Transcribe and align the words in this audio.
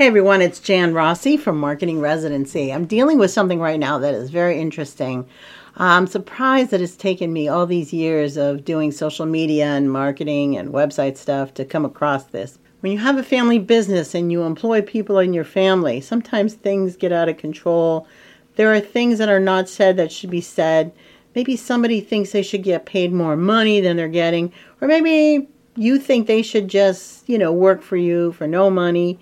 Hey 0.00 0.06
everyone, 0.06 0.40
it's 0.40 0.60
Jan 0.60 0.94
Rossi 0.94 1.36
from 1.36 1.58
Marketing 1.58 2.00
Residency. 2.00 2.72
I'm 2.72 2.86
dealing 2.86 3.18
with 3.18 3.30
something 3.30 3.60
right 3.60 3.78
now 3.78 3.98
that 3.98 4.14
is 4.14 4.30
very 4.30 4.58
interesting. 4.58 5.28
I'm 5.76 6.06
surprised 6.06 6.70
that 6.70 6.80
it's 6.80 6.96
taken 6.96 7.34
me 7.34 7.48
all 7.48 7.66
these 7.66 7.92
years 7.92 8.38
of 8.38 8.64
doing 8.64 8.92
social 8.92 9.26
media 9.26 9.66
and 9.66 9.92
marketing 9.92 10.56
and 10.56 10.72
website 10.72 11.18
stuff 11.18 11.52
to 11.52 11.66
come 11.66 11.84
across 11.84 12.24
this. 12.24 12.58
When 12.80 12.92
you 12.92 12.98
have 12.98 13.18
a 13.18 13.22
family 13.22 13.58
business 13.58 14.14
and 14.14 14.32
you 14.32 14.44
employ 14.44 14.80
people 14.80 15.18
in 15.18 15.34
your 15.34 15.44
family, 15.44 16.00
sometimes 16.00 16.54
things 16.54 16.96
get 16.96 17.12
out 17.12 17.28
of 17.28 17.36
control. 17.36 18.08
There 18.56 18.72
are 18.72 18.80
things 18.80 19.18
that 19.18 19.28
are 19.28 19.38
not 19.38 19.68
said 19.68 19.98
that 19.98 20.10
should 20.10 20.30
be 20.30 20.40
said. 20.40 20.92
Maybe 21.34 21.56
somebody 21.56 22.00
thinks 22.00 22.32
they 22.32 22.42
should 22.42 22.62
get 22.62 22.86
paid 22.86 23.12
more 23.12 23.36
money 23.36 23.82
than 23.82 23.98
they're 23.98 24.08
getting, 24.08 24.50
or 24.80 24.88
maybe 24.88 25.46
you 25.76 25.98
think 25.98 26.26
they 26.26 26.40
should 26.40 26.68
just, 26.68 27.28
you 27.28 27.36
know, 27.36 27.52
work 27.52 27.82
for 27.82 27.98
you 27.98 28.32
for 28.32 28.46
no 28.46 28.70
money 28.70 29.18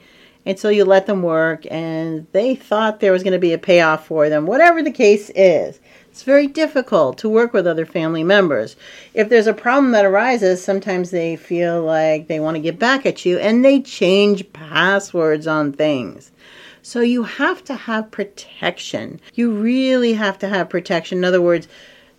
and 0.49 0.59
so 0.59 0.71
you 0.71 0.83
let 0.87 1.05
them 1.05 1.23
work 1.23 1.67
and 1.71 2.27
they 2.33 2.55
thought 2.55 3.00
there 3.00 3.13
was 3.13 3.22
going 3.22 3.35
to 3.35 3.39
be 3.39 3.53
a 3.53 3.59
payoff 3.59 4.07
for 4.07 4.31
them 4.31 4.46
whatever 4.46 4.82
the 4.82 4.91
case 4.91 5.31
is. 5.35 5.79
It's 6.11 6.22
very 6.22 6.46
difficult 6.46 7.18
to 7.18 7.29
work 7.29 7.53
with 7.53 7.67
other 7.67 7.85
family 7.85 8.25
members. 8.25 8.75
If 9.13 9.29
there's 9.29 9.46
a 9.46 9.53
problem 9.53 9.93
that 9.93 10.07
arises 10.07 10.64
sometimes 10.64 11.11
they 11.11 11.36
feel 11.36 11.82
like 11.82 12.29
they 12.29 12.41
want 12.41 12.55
to 12.55 12.63
get 12.63 12.79
back 12.79 13.05
at 13.05 13.27
you 13.27 13.39
and 13.39 13.63
they 13.63 13.82
change 13.82 14.50
passwords 14.55 15.46
on 15.46 15.75
things. 15.75 16.32
So 16.80 17.03
you 17.03 17.25
have 17.25 17.63
to 17.64 17.75
have 17.75 18.11
protection. 18.11 19.21
You 19.35 19.50
really 19.53 20.14
have 20.14 20.39
to 20.39 20.49
have 20.49 20.71
protection. 20.71 21.19
In 21.19 21.25
other 21.25 21.43
words 21.43 21.69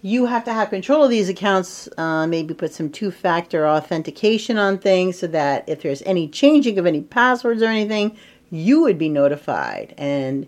you 0.02 0.26
have 0.26 0.46
to 0.46 0.54
have 0.54 0.70
control 0.70 1.04
of 1.04 1.10
these 1.10 1.28
accounts, 1.28 1.90
uh, 1.98 2.26
maybe 2.26 2.54
put 2.54 2.74
some 2.74 2.90
two 2.90 3.12
factor 3.12 3.68
authentication 3.68 4.58
on 4.58 4.78
things 4.78 5.20
so 5.20 5.28
that 5.28 5.68
if 5.68 5.82
there's 5.82 6.02
any 6.04 6.28
changing 6.28 6.80
of 6.80 6.86
any 6.86 7.02
passwords 7.02 7.62
or 7.62 7.66
anything, 7.66 8.18
you 8.50 8.82
would 8.82 8.98
be 8.98 9.10
notified 9.10 9.94
and 9.98 10.48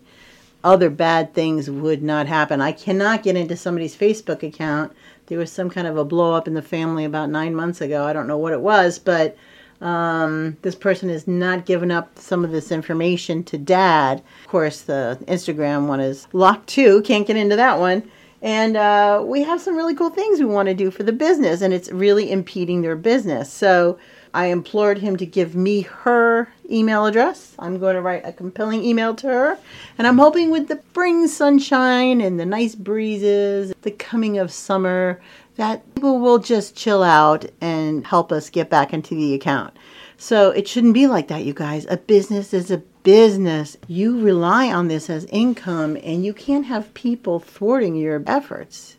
other 0.63 0.89
bad 0.89 1.33
things 1.33 1.69
would 1.69 2.01
not 2.01 2.27
happen. 2.27 2.61
I 2.61 2.71
cannot 2.71 3.23
get 3.23 3.35
into 3.35 3.57
somebody's 3.57 3.95
Facebook 3.95 4.43
account. 4.43 4.93
There 5.27 5.37
was 5.37 5.51
some 5.51 5.69
kind 5.69 5.87
of 5.87 5.97
a 5.97 6.05
blow 6.05 6.33
up 6.33 6.47
in 6.47 6.53
the 6.53 6.61
family 6.61 7.03
about 7.03 7.29
nine 7.29 7.55
months 7.55 7.81
ago. 7.81 8.05
I 8.05 8.13
don't 8.13 8.27
know 8.27 8.37
what 8.37 8.53
it 8.53 8.61
was, 8.61 8.99
but 8.99 9.35
um, 9.81 10.57
this 10.61 10.75
person 10.75 11.09
has 11.09 11.27
not 11.27 11.65
given 11.65 11.89
up 11.91 12.17
some 12.17 12.45
of 12.45 12.51
this 12.51 12.71
information 12.71 13.43
to 13.45 13.57
dad. 13.57 14.21
Of 14.41 14.47
course, 14.47 14.81
the 14.81 15.17
Instagram 15.27 15.87
one 15.87 15.99
is 15.99 16.27
locked 16.31 16.67
too. 16.67 17.01
Can't 17.01 17.25
get 17.25 17.37
into 17.37 17.55
that 17.55 17.79
one. 17.79 18.09
And 18.41 18.75
uh, 18.75 19.23
we 19.25 19.43
have 19.43 19.61
some 19.61 19.75
really 19.75 19.93
cool 19.93 20.09
things 20.09 20.39
we 20.39 20.45
want 20.45 20.67
to 20.67 20.73
do 20.73 20.89
for 20.89 21.03
the 21.03 21.13
business, 21.13 21.61
and 21.61 21.73
it's 21.73 21.91
really 21.91 22.31
impeding 22.31 22.81
their 22.81 22.95
business. 22.95 23.51
So 23.53 23.99
I 24.33 24.47
implored 24.47 24.97
him 24.97 25.17
to 25.17 25.25
give 25.25 25.55
me 25.55 25.81
her 25.81 26.51
email 26.69 27.05
address. 27.05 27.53
I'm 27.59 27.77
going 27.79 27.95
to 27.95 28.01
write 28.01 28.25
a 28.25 28.31
compelling 28.31 28.83
email 28.83 29.13
to 29.15 29.27
her. 29.27 29.59
And 29.97 30.07
I'm 30.07 30.17
hoping 30.17 30.51
with 30.51 30.69
the 30.69 30.81
spring 30.89 31.27
sunshine 31.27 32.21
and 32.21 32.39
the 32.39 32.45
nice 32.45 32.73
breezes, 32.73 33.73
the 33.81 33.91
coming 33.91 34.37
of 34.37 34.51
summer, 34.51 35.21
that 35.57 35.93
people 35.95 36.19
will 36.19 36.39
just 36.39 36.75
chill 36.75 37.03
out 37.03 37.45
and 37.59 38.07
help 38.07 38.31
us 38.31 38.49
get 38.49 38.69
back 38.69 38.93
into 38.93 39.15
the 39.15 39.33
account. 39.33 39.75
So 40.17 40.51
it 40.51 40.67
shouldn't 40.67 40.93
be 40.93 41.07
like 41.07 41.27
that, 41.27 41.45
you 41.45 41.53
guys. 41.53 41.85
A 41.89 41.97
business 41.97 42.53
is 42.53 42.71
a 42.71 42.81
business, 43.03 43.77
you 43.87 44.19
rely 44.19 44.71
on 44.71 44.87
this 44.87 45.09
as 45.09 45.25
income 45.25 45.97
and 46.03 46.25
you 46.25 46.33
can't 46.33 46.65
have 46.65 46.93
people 46.93 47.39
thwarting 47.39 47.95
your 47.95 48.23
efforts. 48.27 48.97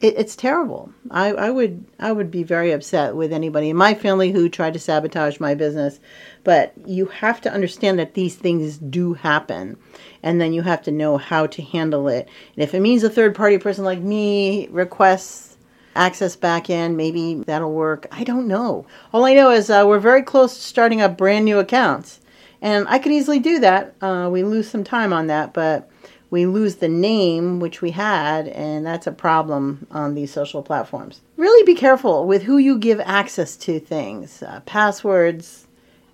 It, 0.00 0.14
it's 0.18 0.36
terrible. 0.36 0.92
I, 1.10 1.32
I 1.32 1.50
would 1.50 1.84
I 1.98 2.12
would 2.12 2.30
be 2.30 2.42
very 2.42 2.72
upset 2.72 3.16
with 3.16 3.32
anybody 3.32 3.70
in 3.70 3.76
my 3.76 3.94
family 3.94 4.30
who 4.30 4.48
tried 4.48 4.74
to 4.74 4.78
sabotage 4.78 5.40
my 5.40 5.54
business. 5.54 6.00
But 6.44 6.74
you 6.84 7.06
have 7.06 7.40
to 7.42 7.52
understand 7.52 7.98
that 7.98 8.14
these 8.14 8.36
things 8.36 8.76
do 8.76 9.14
happen, 9.14 9.78
and 10.22 10.40
then 10.40 10.52
you 10.52 10.62
have 10.62 10.82
to 10.82 10.90
know 10.90 11.16
how 11.16 11.46
to 11.46 11.62
handle 11.62 12.08
it. 12.08 12.28
And 12.54 12.62
if 12.62 12.74
it 12.74 12.80
means 12.80 13.04
a 13.04 13.10
third 13.10 13.34
party 13.34 13.58
person 13.58 13.84
like 13.84 14.00
me 14.00 14.68
requests 14.68 15.56
access 15.94 16.36
back 16.36 16.68
in, 16.68 16.96
maybe 16.96 17.42
that'll 17.46 17.72
work. 17.72 18.06
I 18.12 18.22
don't 18.22 18.46
know. 18.46 18.86
All 19.14 19.24
I 19.24 19.32
know 19.32 19.50
is 19.50 19.70
uh, 19.70 19.84
we're 19.86 19.98
very 19.98 20.22
close 20.22 20.54
to 20.54 20.60
starting 20.60 21.00
up 21.00 21.16
brand 21.16 21.46
new 21.46 21.58
accounts. 21.58 22.20
And 22.62 22.86
I 22.88 22.98
could 22.98 23.12
easily 23.12 23.38
do 23.38 23.58
that. 23.60 23.94
Uh, 24.00 24.28
we 24.30 24.42
lose 24.42 24.68
some 24.68 24.84
time 24.84 25.12
on 25.12 25.26
that, 25.26 25.52
but 25.52 25.90
we 26.30 26.46
lose 26.46 26.76
the 26.76 26.88
name 26.88 27.60
which 27.60 27.80
we 27.80 27.92
had, 27.92 28.48
and 28.48 28.84
that's 28.84 29.06
a 29.06 29.12
problem 29.12 29.86
on 29.90 30.14
these 30.14 30.32
social 30.32 30.62
platforms. 30.62 31.20
Really 31.36 31.64
be 31.64 31.78
careful 31.78 32.26
with 32.26 32.42
who 32.42 32.58
you 32.58 32.78
give 32.78 33.00
access 33.00 33.56
to 33.58 33.78
things, 33.78 34.42
uh, 34.42 34.60
passwords, 34.66 35.66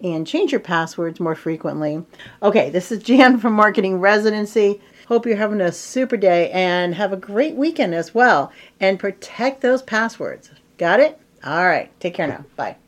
and 0.02 0.26
change 0.26 0.52
your 0.52 0.60
passwords 0.60 1.20
more 1.20 1.34
frequently. 1.34 2.04
Okay, 2.42 2.70
this 2.70 2.92
is 2.92 3.02
Jan 3.02 3.38
from 3.38 3.54
Marketing 3.54 4.00
Residency. 4.00 4.80
Hope 5.08 5.26
you're 5.26 5.36
having 5.36 5.60
a 5.60 5.72
super 5.72 6.16
day 6.16 6.50
and 6.50 6.94
have 6.94 7.12
a 7.12 7.16
great 7.16 7.54
weekend 7.54 7.94
as 7.94 8.14
well. 8.14 8.52
And 8.80 8.98
protect 8.98 9.60
those 9.60 9.82
passwords. 9.82 10.50
Got 10.78 11.00
it? 11.00 11.18
All 11.44 11.64
right. 11.64 11.90
Take 12.00 12.14
care 12.14 12.26
now. 12.26 12.44
Bye. 12.56 12.76